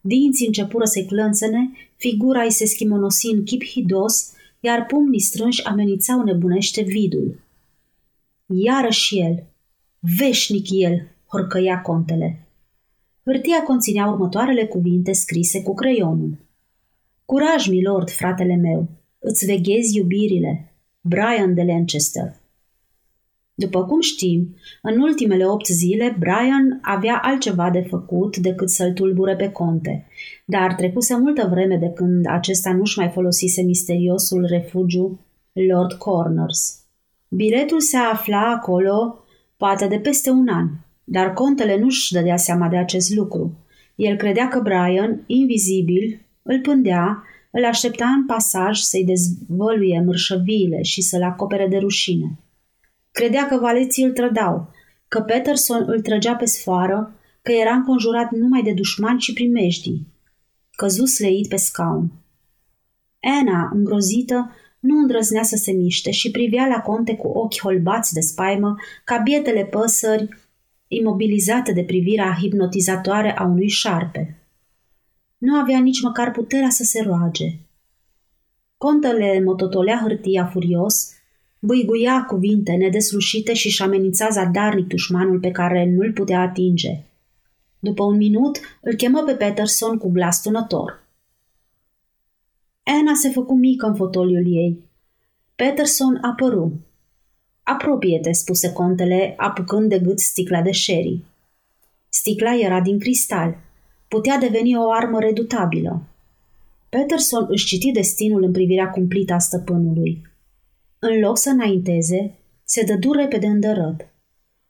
Dinții 0.02 0.46
începură 0.46 0.86
să-i 0.86 1.06
clănțene, 1.06 1.72
figura 1.96 2.42
îi 2.42 2.52
se 2.52 2.66
schimonosi 2.66 3.28
în 3.34 3.44
chip 3.44 3.66
hidos, 3.66 4.32
iar 4.60 4.86
pumnii 4.86 5.20
strânși 5.20 5.64
amenințau 5.64 6.24
nebunește 6.24 6.82
vidul. 6.82 7.40
Iarăși 8.52 9.20
el, 9.20 9.44
veșnic 10.18 10.68
el, 10.70 11.08
horcăia 11.26 11.82
contele. 11.82 12.48
Hârtia 13.24 13.64
conținea 13.64 14.08
următoarele 14.08 14.66
cuvinte 14.66 15.12
scrise 15.12 15.64
cu 15.64 15.74
creionul. 15.74 16.38
Curaj, 17.26 17.68
milord, 17.68 18.10
fratele 18.10 18.56
meu, 18.56 18.90
îți 19.20 19.46
veghezi 19.46 19.98
iubirile. 19.98 20.74
Brian 21.02 21.54
de 21.54 21.64
Lancaster. 21.64 22.36
După 23.54 23.86
cum 23.86 24.02
știm, 24.02 24.56
în 24.82 25.00
ultimele 25.00 25.46
opt 25.46 25.66
zile, 25.66 26.16
Brian 26.20 26.80
avea 26.82 27.20
altceva 27.24 27.70
de 27.70 27.82
făcut 27.82 28.38
decât 28.38 28.70
să-l 28.70 28.94
tulbure 28.94 29.36
pe 29.36 29.50
conte, 29.50 30.08
dar 30.46 30.74
trecuse 30.74 31.18
multă 31.18 31.48
vreme 31.52 31.78
de 31.78 31.90
când 31.90 32.26
acesta 32.28 32.74
nu-și 32.74 32.98
mai 33.00 33.10
folosise 33.10 33.62
misteriosul 33.62 34.46
refugiu 34.46 35.20
Lord 35.52 35.94
Corners. 35.94 36.89
Biletul 37.30 37.80
se 37.80 37.98
afla 37.98 38.52
acolo 38.52 39.24
poate 39.58 39.88
de 39.88 40.00
peste 40.00 40.30
un 40.30 40.48
an, 40.48 40.68
dar 41.04 41.34
contele 41.34 41.80
nu-și 41.80 42.14
dădea 42.14 42.38
seama 42.38 42.68
de 42.68 42.78
acest 42.78 43.16
lucru. 43.16 43.58
El 43.96 44.16
credea 44.16 44.48
că 44.48 44.60
Brian, 44.60 45.24
invizibil, 45.26 46.22
îl 46.42 46.60
pândea, 46.60 47.24
îl 47.52 47.66
aștepta 47.66 48.06
în 48.08 48.26
pasaj 48.26 48.80
să-i 48.80 49.06
dezvăluie 49.06 50.04
mărșăviile 50.06 50.82
și 50.82 51.02
să-l 51.02 51.24
acopere 51.24 51.68
de 51.68 51.78
rușine. 51.78 52.40
Credea 53.12 53.48
că 53.48 53.58
valeții 53.58 54.04
îl 54.04 54.12
trădau, 54.12 54.72
că 55.08 55.20
Peterson 55.20 55.84
îl 55.88 56.02
trăgea 56.02 56.36
pe 56.36 56.46
sfoară, 56.46 57.14
că 57.42 57.52
era 57.52 57.74
înconjurat 57.74 58.32
numai 58.32 58.62
de 58.62 58.74
dușmani 58.74 59.20
și 59.20 59.34
primejdii. 59.34 60.08
Căzu 60.72 61.06
sleit 61.06 61.48
pe 61.48 61.56
scaun. 61.56 62.12
Anna, 63.40 63.72
îngrozită, 63.74 64.52
nu 64.80 64.98
îndrăznea 64.98 65.44
să 65.44 65.56
se 65.56 65.72
miște 65.72 66.12
și 66.12 66.32
privea 66.32 66.68
la 66.68 66.82
conte 66.82 67.16
cu 67.16 67.28
ochi 67.28 67.62
holbați 67.62 68.14
de 68.14 68.20
spaimă, 68.20 68.76
ca 69.04 69.18
bietele 69.18 69.66
păsări, 69.66 70.30
imobilizate 70.88 71.72
de 71.72 71.84
privirea 71.84 72.38
hipnotizatoare 72.42 73.38
a 73.38 73.44
unui 73.44 73.68
șarpe. 73.68 74.38
Nu 75.38 75.56
avea 75.56 75.80
nici 75.80 76.02
măcar 76.02 76.32
puterea 76.32 76.70
să 76.70 76.84
se 76.84 77.02
roage. 77.02 77.58
Contele 78.78 79.42
mototolea 79.46 80.00
hârtia 80.02 80.46
furios, 80.46 81.14
băiguia 81.60 82.24
cuvinte 82.24 82.72
nedeslușite 82.72 83.54
și 83.54 83.70
și 83.70 83.82
amenința 83.82 84.30
zadarnic 84.30 84.88
dușmanul 84.88 85.40
pe 85.40 85.52
care 85.52 85.86
nu-l 85.86 86.12
putea 86.14 86.40
atinge. 86.40 87.04
După 87.80 88.04
un 88.04 88.18
minut, 88.18 88.60
îl 88.82 88.94
chemă 88.94 89.24
pe 89.26 89.34
Peterson 89.34 89.98
cu 89.98 90.10
glas 90.10 90.42
tunător. 90.42 91.08
Anna 92.92 93.14
se 93.14 93.30
făcu 93.30 93.54
mică 93.54 93.86
în 93.86 93.96
fotoliul 93.96 94.46
ei. 94.48 94.84
Peterson 95.56 96.18
apăru. 96.22 96.86
Apropie-te, 97.64 98.32
spuse 98.32 98.72
contele, 98.72 99.34
apucând 99.38 99.90
de 99.90 100.00
gât 100.00 100.20
sticla 100.20 100.62
de 100.62 100.72
sherry. 100.72 101.24
Sticla 102.10 102.56
era 102.56 102.82
din 102.82 103.00
cristal. 103.00 103.58
Putea 104.08 104.38
deveni 104.38 104.78
o 104.78 104.92
armă 104.92 105.20
redutabilă. 105.20 106.04
Peterson 106.90 107.46
își 107.50 107.66
citi 107.66 107.92
destinul 107.92 108.44
în 108.44 108.52
privirea 108.52 108.90
cumplită 108.90 109.34
a 109.34 109.40
stăpânului. 109.40 110.22
În 111.00 111.20
loc 111.20 111.38
să 111.38 111.50
înainteze, 111.50 112.36
se 112.64 112.84
dădu 112.84 113.12
repede 113.12 113.48
îndărăt. 113.48 114.08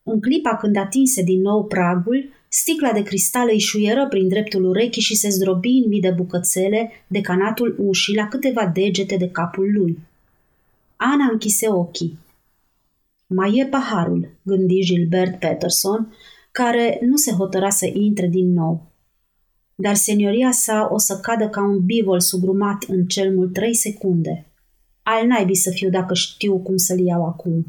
În 0.03 0.21
clipa 0.21 0.55
când 0.55 0.75
atinse 0.75 1.23
din 1.23 1.41
nou 1.41 1.65
pragul, 1.65 2.29
sticla 2.49 2.91
de 2.91 3.03
cristal 3.03 3.47
îi 3.51 3.59
șuieră 3.59 4.07
prin 4.07 4.27
dreptul 4.27 4.65
urechii 4.65 5.01
și 5.01 5.15
se 5.15 5.29
zdrobi 5.29 5.81
în 5.83 5.87
mii 5.87 6.01
de 6.01 6.11
bucățele 6.11 6.91
de 7.07 7.21
canatul 7.21 7.75
ușii 7.79 8.15
la 8.15 8.27
câteva 8.27 8.71
degete 8.73 9.15
de 9.15 9.29
capul 9.29 9.71
lui. 9.73 9.99
Ana 10.95 11.29
închise 11.31 11.67
ochii. 11.67 12.17
Mai 13.27 13.57
e 13.57 13.65
paharul, 13.65 14.29
gândi 14.41 14.81
Gilbert 14.81 15.39
Peterson, 15.39 16.13
care 16.51 16.99
nu 17.01 17.15
se 17.15 17.31
hotăra 17.31 17.69
să 17.69 17.89
intre 17.93 18.27
din 18.27 18.53
nou. 18.53 18.87
Dar 19.75 19.95
senioria 19.95 20.51
sa 20.51 20.89
o 20.91 20.97
să 20.97 21.19
cadă 21.19 21.49
ca 21.49 21.63
un 21.63 21.85
bivol 21.85 22.19
sugrumat 22.19 22.83
în 22.87 23.05
cel 23.05 23.35
mult 23.35 23.53
trei 23.53 23.75
secunde. 23.75 24.45
Al 25.03 25.27
naibii 25.27 25.55
să 25.55 25.69
fiu 25.69 25.89
dacă 25.89 26.13
știu 26.13 26.57
cum 26.57 26.77
să-l 26.77 26.99
iau 26.99 27.25
acum. 27.25 27.65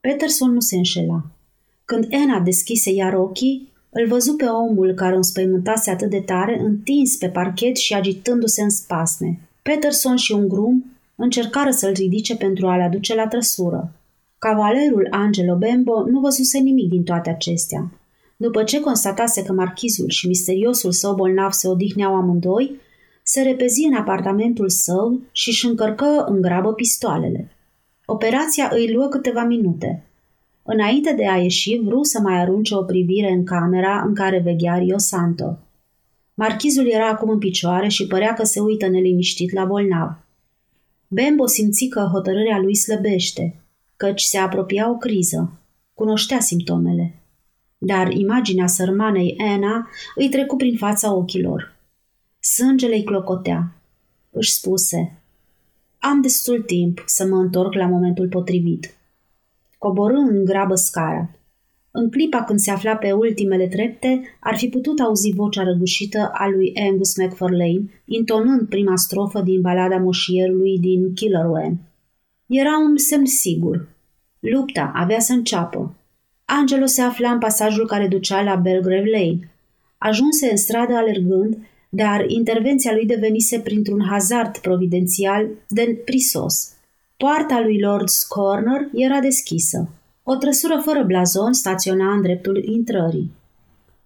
Peterson 0.00 0.52
nu 0.52 0.60
se 0.60 0.76
înșela. 0.76 1.30
Când 1.84 2.06
Anna 2.10 2.40
deschise 2.40 2.90
iar 2.90 3.14
ochii, 3.14 3.72
îl 3.90 4.06
văzu 4.06 4.36
pe 4.36 4.44
omul 4.44 4.92
care 4.94 5.16
înspăimântase 5.16 5.90
atât 5.90 6.10
de 6.10 6.20
tare, 6.20 6.60
întins 6.60 7.16
pe 7.16 7.28
parchet 7.28 7.76
și 7.76 7.94
agitându-se 7.94 8.62
în 8.62 8.70
spasme. 8.70 9.40
Peterson 9.62 10.16
și 10.16 10.32
un 10.32 10.48
grum 10.48 10.84
încercară 11.14 11.70
să-l 11.70 11.92
ridice 11.92 12.36
pentru 12.36 12.66
a-l 12.66 12.80
aduce 12.80 13.14
la 13.14 13.26
trăsură. 13.26 13.92
Cavalerul 14.38 15.06
Angelo 15.10 15.56
Bembo 15.56 16.04
nu 16.10 16.20
văzuse 16.20 16.58
nimic 16.58 16.88
din 16.88 17.02
toate 17.02 17.30
acestea. 17.30 17.92
După 18.36 18.62
ce 18.62 18.80
constatase 18.80 19.42
că 19.42 19.52
marchizul 19.52 20.08
și 20.08 20.26
misteriosul 20.26 20.92
său 20.92 21.14
bolnav 21.14 21.52
se 21.52 21.68
odihneau 21.68 22.14
amândoi, 22.14 22.76
se 23.22 23.42
repezi 23.42 23.84
în 23.84 23.94
apartamentul 23.94 24.68
său 24.68 25.20
și 25.32 25.48
își 25.48 25.66
încărcă 25.66 26.24
în 26.28 26.40
grabă 26.40 26.72
pistoalele. 26.72 27.50
Operația 28.06 28.70
îi 28.72 28.92
luă 28.92 29.06
câteva 29.06 29.44
minute. 29.44 30.07
Înainte 30.70 31.12
de 31.12 31.28
a 31.28 31.36
ieși, 31.36 31.80
vreau 31.84 32.02
să 32.02 32.20
mai 32.20 32.40
arunce 32.40 32.74
o 32.74 32.82
privire 32.82 33.30
în 33.30 33.44
camera 33.44 34.02
în 34.06 34.14
care 34.14 34.38
veghea 34.38 34.78
Rio 34.78 34.98
Santo. 34.98 35.58
Marchizul 36.34 36.90
era 36.90 37.08
acum 37.08 37.30
în 37.30 37.38
picioare 37.38 37.88
și 37.88 38.06
părea 38.06 38.32
că 38.32 38.44
se 38.44 38.60
uită 38.60 38.88
neliniștit 38.88 39.52
la 39.52 39.64
bolnav. 39.64 40.10
Bembo 41.06 41.46
simți 41.46 41.86
că 41.86 42.08
hotărârea 42.12 42.58
lui 42.58 42.76
slăbește, 42.76 43.60
căci 43.96 44.20
se 44.20 44.38
apropia 44.38 44.90
o 44.90 44.96
criză. 44.96 45.52
Cunoștea 45.94 46.40
simptomele. 46.40 47.14
Dar 47.78 48.12
imaginea 48.12 48.66
sărmanei 48.66 49.36
Anna 49.38 49.88
îi 50.14 50.28
trecu 50.28 50.56
prin 50.56 50.76
fața 50.76 51.14
ochilor. 51.14 51.76
Sângele 52.40 52.94
îi 52.94 53.04
clocotea. 53.04 53.72
Își 54.30 54.52
spuse, 54.52 55.22
am 55.98 56.20
destul 56.20 56.62
timp 56.62 57.02
să 57.06 57.26
mă 57.26 57.36
întorc 57.36 57.74
la 57.74 57.86
momentul 57.86 58.28
potrivit. 58.28 58.97
Coborâ 59.78 60.18
în 60.18 60.44
grabă 60.44 60.74
scara. 60.74 61.30
În 61.90 62.10
clipa 62.10 62.44
când 62.44 62.58
se 62.58 62.70
afla 62.70 62.96
pe 62.96 63.12
ultimele 63.12 63.66
trepte, 63.66 64.20
ar 64.40 64.56
fi 64.56 64.68
putut 64.68 65.00
auzi 65.00 65.32
vocea 65.34 65.62
răgușită 65.62 66.30
a 66.32 66.48
lui 66.48 66.72
Angus 66.90 67.16
McFarlane, 67.16 68.02
intonând 68.04 68.68
prima 68.68 68.96
strofă 68.96 69.40
din 69.40 69.60
balada 69.60 69.96
moșierului 69.96 70.78
din 70.78 71.14
Killerwen. 71.14 71.78
Era 72.46 72.78
un 72.88 72.96
semn 72.96 73.26
sigur. 73.26 73.88
Lupta 74.40 74.92
avea 74.94 75.20
să 75.20 75.32
înceapă. 75.32 75.94
Angelo 76.44 76.86
se 76.86 77.02
afla 77.02 77.30
în 77.30 77.38
pasajul 77.38 77.86
care 77.86 78.06
ducea 78.06 78.42
la 78.42 78.54
Belgrave 78.54 79.10
Lane. 79.10 79.52
Ajunse 79.98 80.50
în 80.50 80.56
stradă 80.56 80.94
alergând, 80.94 81.58
dar 81.88 82.24
intervenția 82.26 82.92
lui 82.92 83.06
devenise 83.06 83.60
printr-un 83.60 84.06
hazard 84.10 84.58
providențial 84.58 85.48
de 85.68 86.02
prisos. 86.04 86.72
Poarta 87.24 87.60
lui 87.60 87.78
Lord's 87.80 88.26
Corner 88.28 88.88
era 88.92 89.20
deschisă. 89.20 89.88
O 90.22 90.34
trăsură 90.34 90.80
fără 90.84 91.02
blazon 91.02 91.52
staționa 91.52 92.12
în 92.12 92.22
dreptul 92.22 92.64
intrării. 92.64 93.32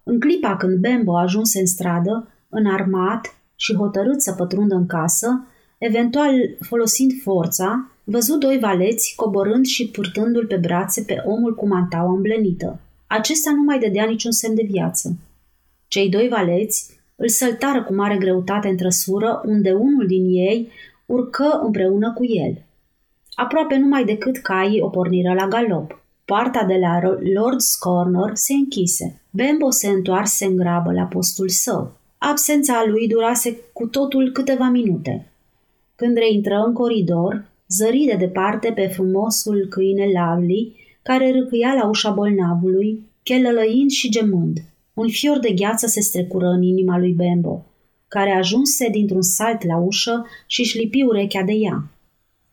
În 0.02 0.21
clipa 0.21 0.57
când 0.57 0.78
Bembo 0.78 1.16
ajunse 1.16 1.59
în 1.61 1.66
stradă, 1.66 2.28
înarmat 2.49 3.37
și 3.57 3.75
hotărât 3.75 4.23
să 4.23 4.33
pătrundă 4.33 4.75
în 4.75 4.87
casă, 4.87 5.47
eventual 5.78 6.35
folosind 6.61 7.12
forța, 7.23 7.90
văzut 8.04 8.40
doi 8.40 8.59
valeți 8.59 9.12
coborând 9.16 9.64
și 9.64 9.88
purtându-l 9.88 10.47
pe 10.47 10.57
brațe 10.57 11.02
pe 11.02 11.23
omul 11.26 11.54
cu 11.54 11.69
mantaua 11.69 12.12
îmblenită. 12.12 12.81
Acesta 13.07 13.50
nu 13.50 13.62
mai 13.62 13.78
dădea 13.78 14.04
niciun 14.04 14.33
semn 14.33 14.54
de 14.54 14.66
viață. 14.71 15.16
Cei 15.88 16.09
doi 16.09 16.28
valeți 16.28 17.00
îl 17.16 17.28
săltară 17.28 17.83
cu 17.85 17.95
mare 17.95 18.16
greutate 18.16 18.69
în 18.69 18.76
trăsură, 18.76 19.42
unde 19.45 19.73
unul 19.73 20.07
din 20.07 20.25
ei 20.25 20.69
urcă 21.07 21.61
împreună 21.64 22.12
cu 22.12 22.25
el. 22.25 22.62
Aproape 23.35 23.77
numai 23.77 24.05
decât 24.05 24.37
caii 24.37 24.81
o 24.81 24.89
porniră 24.89 25.35
la 25.35 25.47
galop. 25.47 26.03
Poarta 26.25 26.65
de 26.65 26.75
la 26.75 27.01
Lord's 27.17 27.79
Corner 27.79 28.31
se 28.33 28.53
închise. 28.53 29.21
Bembo 29.31 29.71
se 29.71 29.89
întoarse 29.89 30.45
în 30.45 30.57
grabă 30.57 30.93
la 30.93 31.03
postul 31.03 31.49
său. 31.49 31.93
Absența 32.19 32.85
lui 32.87 33.09
durase 33.09 33.59
cu 33.73 33.87
totul 33.87 34.31
câteva 34.31 34.69
minute. 34.69 35.27
Când 35.97 36.17
reintră 36.17 36.62
în 36.67 36.73
coridor, 36.73 37.45
zări 37.69 38.05
de 38.11 38.17
departe 38.19 38.73
pe 38.73 38.87
frumosul 38.87 39.67
câine 39.71 40.05
Lovely, 40.05 40.77
care 41.03 41.33
râcâia 41.33 41.75
la 41.75 41.89
ușa 41.89 42.11
bolnavului, 42.11 43.01
chelălăind 43.23 43.91
și 43.91 44.11
gemând. 44.11 44.59
Un 44.95 45.09
fior 45.09 45.39
de 45.39 45.53
gheață 45.53 45.87
se 45.87 46.01
strecură 46.01 46.47
în 46.47 46.62
inima 46.62 46.99
lui 46.99 47.12
Bembo, 47.12 47.65
care 48.09 48.31
ajunse 48.31 48.89
dintr-un 48.89 49.23
salt 49.23 49.65
la 49.65 49.77
ușă 49.77 50.27
și 50.47 50.61
își 50.61 50.79
lipi 50.79 51.03
urechea 51.03 51.43
de 51.43 51.53
ea. 51.53 51.92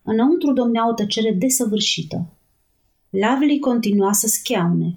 Înăuntru 0.03 0.53
domnea 0.53 0.89
o 0.89 0.93
tăcere 0.93 1.31
desăvârșită. 1.31 2.25
Lovely 3.09 3.59
continua 3.59 4.13
să 4.13 4.27
schiaune. 4.27 4.95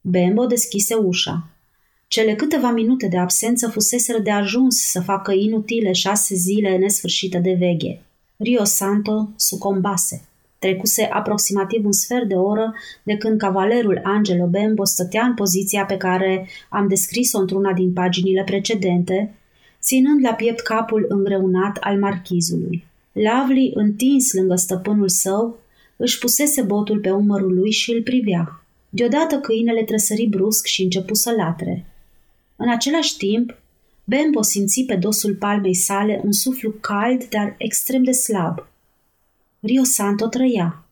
Bembo 0.00 0.46
deschise 0.46 0.94
ușa. 0.94 1.48
Cele 2.08 2.34
câteva 2.34 2.70
minute 2.70 3.06
de 3.06 3.18
absență 3.18 3.68
fuseseră 3.68 4.18
de 4.18 4.30
ajuns 4.30 4.76
să 4.76 5.00
facă 5.00 5.32
inutile 5.32 5.92
șase 5.92 6.34
zile 6.34 6.76
nesfârșite 6.76 7.38
de 7.38 7.52
veghe. 7.52 8.02
Rio 8.36 8.64
Santo 8.64 9.28
sucombase. 9.36 10.28
Trecuse 10.58 11.02
aproximativ 11.02 11.84
un 11.84 11.92
sfert 11.92 12.28
de 12.28 12.34
oră 12.34 12.74
de 13.02 13.16
când 13.16 13.38
cavalerul 13.38 14.00
Angelo 14.02 14.46
Bembo 14.46 14.84
stătea 14.84 15.24
în 15.24 15.34
poziția 15.34 15.84
pe 15.84 15.96
care 15.96 16.48
am 16.68 16.88
descris-o 16.88 17.38
într-una 17.38 17.72
din 17.72 17.92
paginile 17.92 18.42
precedente, 18.44 19.34
ținând 19.80 20.24
la 20.24 20.32
piept 20.32 20.60
capul 20.60 21.04
îngreunat 21.08 21.76
al 21.80 21.98
marchizului. 21.98 22.84
Lavli, 23.14 23.70
întins 23.74 24.32
lângă 24.32 24.54
stăpânul 24.54 25.08
său, 25.08 25.58
își 25.96 26.18
pusese 26.18 26.62
botul 26.62 26.98
pe 27.00 27.10
umărul 27.10 27.54
lui 27.54 27.70
și 27.70 27.92
îl 27.92 28.02
privea. 28.02 28.64
Deodată 28.88 29.38
câinele 29.38 29.82
trăsări 29.82 30.26
brusc 30.26 30.66
și 30.66 30.82
începu 30.82 31.14
să 31.14 31.30
latre. 31.30 31.86
În 32.56 32.70
același 32.70 33.16
timp, 33.16 33.58
Bembo 34.04 34.42
simți 34.42 34.84
pe 34.86 34.94
dosul 34.94 35.34
palmei 35.34 35.74
sale 35.74 36.20
un 36.24 36.32
suflu 36.32 36.70
cald, 36.70 37.28
dar 37.28 37.54
extrem 37.58 38.02
de 38.02 38.12
slab. 38.12 38.66
Rio 39.60 39.84
Santo 39.84 40.26
trăia. 40.26 40.86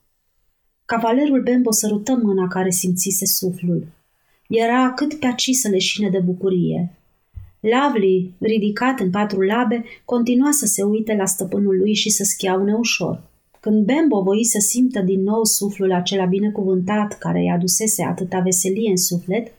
Cavalerul 0.85 1.43
Bembo 1.43 1.73
sărută 1.73 2.21
mâna 2.23 2.49
care 2.49 2.71
simțise 2.71 3.26
suflul. 3.26 3.87
Era 4.49 4.93
cât 4.93 5.14
pe 5.14 5.26
aci 5.26 5.50
să 5.50 5.69
leșine 5.69 6.09
de 6.09 6.19
bucurie. 6.19 6.97
Lavli, 7.62 8.35
ridicat 8.38 9.00
în 9.00 9.11
patru 9.11 9.40
labe, 9.40 9.85
continua 10.04 10.50
să 10.50 10.66
se 10.66 10.83
uite 10.83 11.14
la 11.14 11.26
stăpânul 11.26 11.76
lui 11.76 11.95
și 11.95 12.11
să 12.11 12.25
schiaune 12.25 12.75
ușor. 12.75 13.23
Când 13.61 13.85
Bembo 13.85 14.21
voi 14.21 14.45
să 14.45 14.59
simtă 14.59 15.00
din 15.00 15.23
nou 15.23 15.45
suflul 15.45 15.92
acela 15.92 16.25
binecuvântat 16.25 17.19
care 17.19 17.38
îi 17.38 17.50
adusese 17.50 18.02
atâta 18.04 18.38
veselie 18.38 18.90
în 18.90 18.97
suflet, 18.97 19.52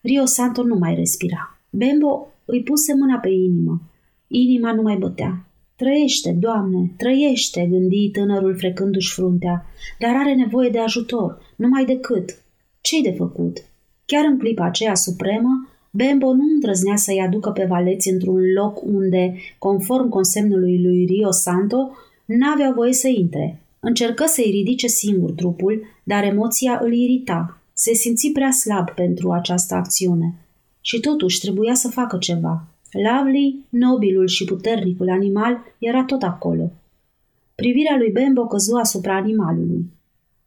Rio 0.00 0.24
Santo 0.24 0.62
nu 0.62 0.74
mai 0.74 0.94
respira. 0.94 1.58
Bembo 1.70 2.26
îi 2.44 2.62
puse 2.62 2.94
mâna 2.94 3.18
pe 3.18 3.28
inimă. 3.28 3.82
Inima 4.26 4.74
nu 4.74 4.82
mai 4.82 4.96
bătea. 4.96 5.46
Trăiește, 5.76 6.36
Doamne, 6.40 6.92
trăiește, 6.96 7.66
gândi 7.70 8.10
tânărul 8.10 8.56
frecându-și 8.56 9.12
fruntea, 9.14 9.66
dar 9.98 10.14
are 10.16 10.34
nevoie 10.34 10.68
de 10.70 10.78
ajutor, 10.78 11.54
numai 11.56 11.84
decât. 11.84 12.42
Ce-i 12.80 13.02
de 13.02 13.12
făcut? 13.12 13.64
Chiar 14.04 14.24
în 14.24 14.38
clipa 14.38 14.64
aceea 14.64 14.94
supremă, 14.94 15.68
Bembo 15.94 16.32
nu 16.32 16.42
îndrăznea 16.54 16.96
să-i 16.96 17.22
aducă 17.26 17.50
pe 17.50 17.64
valeți 17.64 18.08
într-un 18.08 18.52
loc 18.52 18.82
unde, 18.82 19.34
conform 19.58 20.08
consemnului 20.08 20.82
lui 20.82 21.04
Rio 21.04 21.30
Santo, 21.30 21.90
n-avea 22.24 22.72
voie 22.74 22.92
să 22.92 23.08
intre. 23.08 23.60
Încercă 23.80 24.24
să-i 24.26 24.50
ridice 24.50 24.86
singur 24.86 25.30
trupul, 25.30 25.82
dar 26.04 26.24
emoția 26.24 26.80
îl 26.82 26.92
irita. 26.92 27.60
Se 27.72 27.94
simți 27.94 28.30
prea 28.32 28.50
slab 28.50 28.90
pentru 28.90 29.30
această 29.30 29.74
acțiune. 29.74 30.34
Și 30.80 31.00
totuși 31.00 31.40
trebuia 31.40 31.74
să 31.74 31.88
facă 31.88 32.16
ceva. 32.18 32.64
Lovely, 32.92 33.64
nobilul 33.68 34.26
și 34.26 34.44
puternicul 34.44 35.10
animal, 35.10 35.58
era 35.78 36.04
tot 36.04 36.22
acolo. 36.22 36.70
Privirea 37.54 37.96
lui 37.96 38.10
Bembo 38.10 38.46
căzu 38.46 38.74
asupra 38.74 39.16
animalului. 39.16 39.90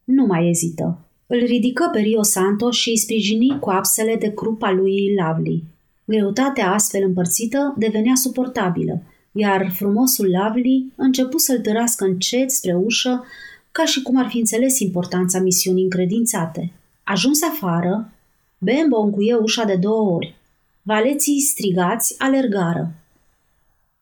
Nu 0.03 0.25
mai 0.25 0.49
ezită. 0.49 1.04
Îl 1.27 1.39
ridică 1.45 1.89
pe 1.91 1.99
Rio 1.99 2.23
Santo 2.23 2.71
și 2.71 2.89
îi 2.89 2.97
sprijini 2.97 3.59
cu 3.59 3.69
apsele 3.69 4.15
de 4.15 4.33
crupa 4.33 4.71
lui 4.71 5.15
Lovely. 5.15 5.63
Greutatea 6.05 6.73
astfel 6.73 7.03
împărțită 7.03 7.73
devenea 7.77 8.15
suportabilă, 8.15 9.01
iar 9.31 9.71
frumosul 9.71 10.29
Lovely 10.29 10.91
începu 10.95 11.37
să-l 11.37 11.59
târască 11.59 12.05
încet 12.05 12.51
spre 12.51 12.75
ușă, 12.75 13.25
ca 13.71 13.85
și 13.85 14.01
cum 14.01 14.17
ar 14.17 14.27
fi 14.27 14.37
înțeles 14.37 14.79
importanța 14.79 15.39
misiunii 15.39 15.83
încredințate. 15.83 16.71
Ajuns 17.03 17.43
afară, 17.43 18.13
Bembo 18.57 18.99
încuie 18.99 19.35
ușa 19.35 19.63
de 19.63 19.75
două 19.75 20.11
ori. 20.11 20.35
Valeții 20.81 21.39
strigați 21.39 22.15
alergară. 22.17 22.91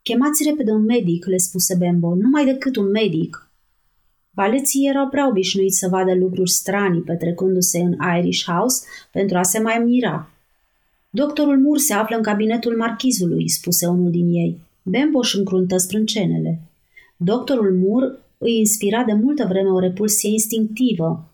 Chemați 0.02 0.44
repede 0.44 0.72
un 0.72 0.84
medic, 0.84 1.26
le 1.26 1.38
spuse 1.38 1.76
Bembo, 1.76 2.16
numai 2.16 2.46
decât 2.46 2.76
un 2.76 2.90
medic. 2.90 3.48
Valeții 4.36 4.88
erau 4.88 5.08
prea 5.08 5.28
obișnuiți 5.28 5.78
să 5.78 5.88
vadă 5.88 6.15
lucruri 6.15 6.50
stranii 6.50 7.02
petrecându-se 7.02 7.80
în 7.80 7.96
Irish 8.17 8.43
House 8.46 8.86
pentru 9.12 9.38
a 9.38 9.43
se 9.43 9.60
mai 9.60 9.82
mira. 9.86 10.30
Doctorul 11.10 11.60
Mur 11.60 11.78
se 11.78 11.93
află 11.93 12.15
în 12.15 12.22
cabinetul 12.22 12.78
marchizului, 12.78 13.50
spuse 13.50 13.88
unul 13.88 14.12
din 14.12 14.28
ei. 14.28 14.60
Bemboș 14.84 15.28
își 15.28 15.38
încruntă 15.38 15.78
sprâncenele. 15.78 16.60
Doctorul 17.17 17.74
Mur 17.74 18.19
îi 18.38 18.58
inspira 18.58 19.04
de 19.04 19.13
multă 19.13 19.46
vreme 19.50 19.69
o 19.69 19.80
repulsie 19.80 20.30
instinctivă, 20.30 21.26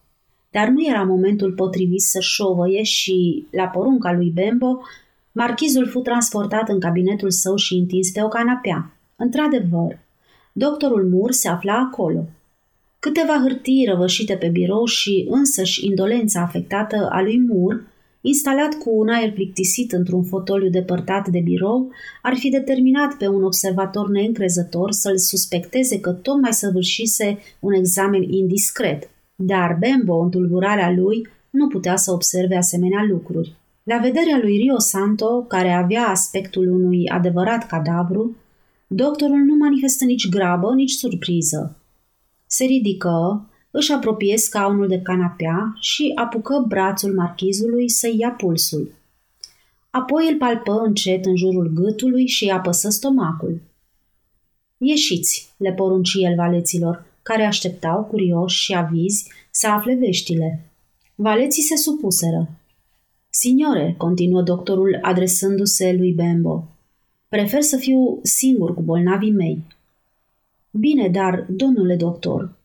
dar 0.52 0.68
nu 0.68 0.88
era 0.88 1.04
momentul 1.04 1.52
potrivit 1.52 2.02
să 2.02 2.20
șovăie 2.20 2.84
și, 2.84 3.46
la 3.52 3.66
porunca 3.66 4.14
lui 4.14 4.30
Bembo, 4.30 4.82
marchizul 5.32 5.88
fu 5.88 6.00
transportat 6.00 6.70
în 6.70 6.80
cabinetul 6.80 7.32
său 7.32 7.56
și 7.56 7.74
întins 7.74 8.12
pe 8.12 8.24
o 8.24 8.28
canapea. 8.28 8.92
Într-adevăr, 9.16 10.00
doctorul 10.54 11.10
Mur 11.10 11.32
se 11.32 11.48
afla 11.48 11.74
acolo. 11.74 12.28
Câteva 13.00 13.40
hârtii 13.42 13.86
răvășite 13.90 14.36
pe 14.36 14.48
birou 14.48 14.86
și 14.86 15.26
însăși 15.30 15.86
indolența 15.86 16.42
afectată 16.42 17.08
a 17.12 17.22
lui 17.22 17.40
Mur 17.40 17.88
instalat 18.22 18.74
cu 18.74 18.90
un 18.98 19.10
aer 19.10 19.32
plictisit 19.32 19.92
într-un 19.92 20.24
fotoliu 20.24 20.70
depărtat 20.70 21.28
de 21.28 21.40
birou, 21.40 21.92
ar 22.22 22.36
fi 22.36 22.50
determinat 22.50 23.14
pe 23.18 23.28
un 23.28 23.44
observator 23.44 24.10
neîncrezător 24.10 24.92
să-l 24.92 25.18
suspecteze 25.18 26.00
că 26.00 26.12
tocmai 26.12 26.54
săvârșise 26.54 27.38
un 27.60 27.74
examen 27.74 28.22
indiscret. 28.22 29.10
Dar 29.36 29.78
Bembo, 29.80 30.18
în 30.20 30.30
tulburarea 30.30 30.92
lui, 30.92 31.28
nu 31.50 31.68
putea 31.68 31.96
să 31.96 32.12
observe 32.12 32.56
asemenea 32.56 33.06
lucruri. 33.10 33.56
La 33.84 33.98
vederea 33.98 34.40
lui 34.42 34.58
Rio 34.58 34.80
Santo, 34.80 35.42
care 35.42 35.72
avea 35.72 36.08
aspectul 36.08 36.72
unui 36.72 37.10
adevărat 37.10 37.68
cadavru, 37.68 38.36
doctorul 38.88 39.40
nu 39.40 39.56
manifestă 39.56 40.06
nici 40.06 40.30
grabă, 40.30 40.74
nici 40.76 40.92
surpriză. 40.92 41.79
Se 42.52 42.66
ridică, 42.66 43.48
își 43.72 43.92
apropie 43.92 44.38
scaunul 44.38 44.88
de 44.88 45.02
canapea 45.02 45.76
și 45.80 46.12
apucă 46.16 46.66
brațul 46.68 47.14
marchizului 47.14 47.90
să 47.90 48.10
ia 48.18 48.32
pulsul. 48.32 48.94
Apoi 49.90 50.30
îl 50.32 50.38
palpă 50.38 50.82
încet 50.86 51.26
în 51.26 51.36
jurul 51.36 51.72
gâtului 51.74 52.28
și 52.28 52.44
îi 52.44 52.52
apăsă 52.52 52.90
stomacul. 52.90 53.62
Ieșiți, 54.78 55.50
le 55.58 55.74
porunci 55.74 56.14
el 56.14 56.36
valeților, 56.36 57.06
care 57.22 57.44
așteptau, 57.44 58.04
curioși 58.04 58.64
și 58.64 58.74
avizi, 58.74 59.32
să 59.52 59.68
afle 59.68 59.96
veștile. 59.96 60.66
Valeții 61.16 61.64
se 61.64 61.76
supuseră. 61.76 62.50
Signore, 63.30 63.96
continuă 63.98 64.42
doctorul 64.42 65.00
adresându-se 65.02 65.94
lui 65.98 66.12
Bembo, 66.12 66.68
prefer 67.28 67.62
să 67.62 67.78
fiu 67.78 68.20
singur 68.24 68.74
cu 68.74 68.82
bolnavii 68.82 69.32
mei. 69.32 69.64
Bine, 70.72 71.10
dar, 71.10 71.46
domnule 71.50 71.96
doctor, 71.96 72.60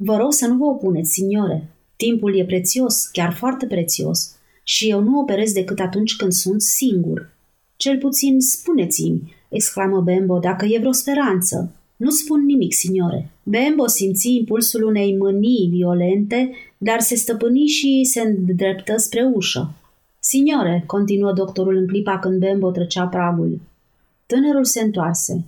Vă 0.00 0.16
rog 0.16 0.32
să 0.32 0.46
nu 0.46 0.56
vă 0.56 0.64
opuneți, 0.64 1.10
signore. 1.10 1.68
Timpul 1.96 2.38
e 2.38 2.44
prețios, 2.44 3.06
chiar 3.06 3.32
foarte 3.32 3.66
prețios, 3.66 4.36
și 4.62 4.88
eu 4.88 5.02
nu 5.02 5.18
operez 5.18 5.52
decât 5.52 5.78
atunci 5.78 6.16
când 6.16 6.32
sunt 6.32 6.62
singur. 6.62 7.30
Cel 7.76 7.98
puțin 7.98 8.40
spuneți-mi, 8.40 9.34
exclamă 9.48 10.00
Bembo, 10.00 10.38
dacă 10.38 10.64
e 10.64 10.78
vreo 10.78 10.92
speranță. 10.92 11.74
Nu 11.96 12.10
spun 12.10 12.44
nimic, 12.44 12.74
signore. 12.74 13.30
Bembo 13.42 13.86
simți 13.86 14.34
impulsul 14.34 14.84
unei 14.84 15.16
mânii 15.16 15.68
violente, 15.70 16.50
dar 16.78 17.00
se 17.00 17.14
stăpâni 17.14 17.66
și 17.66 18.04
se 18.04 18.20
îndreptă 18.20 18.96
spre 18.96 19.30
ușă. 19.34 19.74
Signore, 20.18 20.84
continuă 20.86 21.32
doctorul 21.32 21.76
în 21.76 21.86
clipa 21.86 22.18
când 22.18 22.38
Bembo 22.38 22.70
trecea 22.70 23.06
pragul. 23.06 23.60
Tânărul 24.26 24.64
se 24.64 24.80
întoarse. 24.80 25.44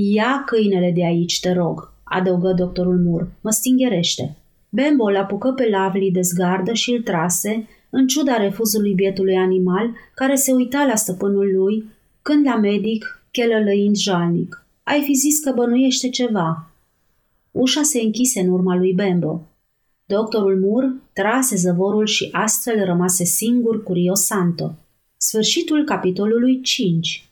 Ia 0.00 0.42
câinele 0.46 0.92
de 0.94 1.04
aici, 1.04 1.40
te 1.40 1.52
rog 1.52 1.92
adăugă 2.08 2.52
doctorul 2.52 2.98
Mur. 2.98 3.28
Mă 3.40 3.50
stingherește. 3.50 4.36
Bembo 4.68 5.10
l 5.10 5.16
apucă 5.16 5.52
pe 5.52 5.68
Lavli 5.70 6.10
de 6.10 6.20
zgardă 6.20 6.72
și 6.72 6.90
îl 6.90 7.02
trase, 7.02 7.68
în 7.90 8.06
ciuda 8.06 8.36
refuzului 8.36 8.94
bietului 8.94 9.36
animal, 9.36 9.90
care 10.14 10.34
se 10.34 10.52
uita 10.52 10.84
la 10.88 10.94
stăpânul 10.94 11.52
lui, 11.54 11.84
când 12.22 12.46
la 12.46 12.56
medic, 12.56 13.22
chelălăind 13.30 13.96
jalnic. 13.96 14.66
Ai 14.82 15.02
fi 15.02 15.12
zis 15.12 15.40
că 15.40 15.52
bănuiește 15.54 16.08
ceva. 16.08 16.70
Ușa 17.50 17.82
se 17.82 18.00
închise 18.00 18.40
în 18.40 18.48
urma 18.48 18.76
lui 18.76 18.92
Bembo. 18.92 19.42
Doctorul 20.06 20.58
Mur 20.60 20.94
trase 21.12 21.56
zăvorul 21.56 22.06
și 22.06 22.28
astfel 22.32 22.84
rămase 22.84 23.24
singur 23.24 23.82
cu 23.82 23.92
Rio 23.92 24.14
Santo. 24.14 24.74
Sfârșitul 25.16 25.84
capitolului 25.84 26.60
5 26.60 27.27